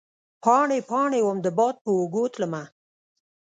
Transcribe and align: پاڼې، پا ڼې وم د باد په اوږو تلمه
پاڼې، 0.43 0.77
پا 0.89 0.99
ڼې 1.11 1.19
وم 1.27 1.37
د 1.45 1.47
باد 1.57 1.75
په 1.83 1.89
اوږو 1.97 2.23
تلمه 2.33 2.63